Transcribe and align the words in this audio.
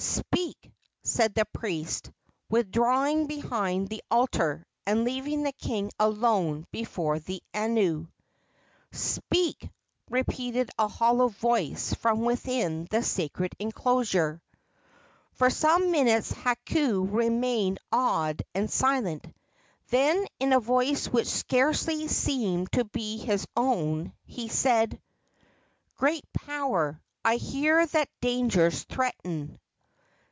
"Speak!" 0.03 0.71
said 1.03 1.35
the 1.35 1.45
priest, 1.45 2.11
withdrawing 2.49 3.27
behind 3.27 3.87
the 3.87 4.01
altar, 4.09 4.65
and 4.85 5.03
leaving 5.03 5.43
the 5.43 5.51
king 5.51 5.89
alone 5.99 6.65
before 6.71 7.19
the 7.19 7.41
anu. 7.53 8.07
"Speak!" 8.91 9.69
repeated 10.09 10.69
a 10.79 10.87
hollow 10.87 11.27
voice 11.29 11.93
from 11.95 12.21
within 12.21 12.87
the 12.89 13.03
sacred 13.03 13.53
enclosure. 13.59 14.41
For 15.33 15.49
some 15.49 15.91
minutes 15.91 16.31
Hakau 16.33 17.01
remained 17.05 17.79
awed 17.91 18.41
and 18.55 18.69
silent; 18.71 19.25
then, 19.89 20.25
in 20.39 20.51
a 20.53 20.59
voice 20.59 21.07
which 21.07 21.27
scarcely 21.27 22.07
seemed 22.07 22.71
to 22.73 22.83
be 22.85 23.17
his 23.17 23.45
own, 23.55 24.13
he 24.25 24.47
said: 24.49 24.99
"Great 25.95 26.25
power, 26.33 27.01
I 27.23 27.35
hear 27.37 27.85
that 27.87 28.09
dangers 28.21 28.83
threaten." 28.83 29.59